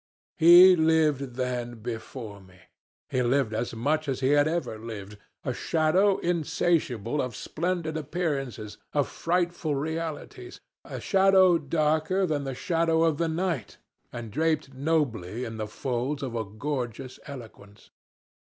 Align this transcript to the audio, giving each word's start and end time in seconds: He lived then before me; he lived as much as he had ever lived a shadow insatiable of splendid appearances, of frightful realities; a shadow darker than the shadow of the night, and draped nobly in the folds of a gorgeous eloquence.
He 0.39 0.75
lived 0.75 1.35
then 1.35 1.75
before 1.83 2.41
me; 2.41 2.59
he 3.07 3.21
lived 3.21 3.53
as 3.53 3.75
much 3.75 4.09
as 4.09 4.19
he 4.19 4.29
had 4.29 4.47
ever 4.47 4.79
lived 4.79 5.19
a 5.45 5.53
shadow 5.53 6.17
insatiable 6.17 7.21
of 7.21 7.35
splendid 7.35 7.95
appearances, 7.95 8.79
of 8.93 9.07
frightful 9.07 9.75
realities; 9.75 10.59
a 10.83 10.99
shadow 10.99 11.59
darker 11.59 12.25
than 12.25 12.45
the 12.45 12.55
shadow 12.55 13.03
of 13.03 13.17
the 13.19 13.27
night, 13.29 13.77
and 14.11 14.31
draped 14.31 14.73
nobly 14.73 15.43
in 15.45 15.57
the 15.57 15.67
folds 15.67 16.23
of 16.23 16.35
a 16.35 16.45
gorgeous 16.45 17.19
eloquence. 17.27 17.91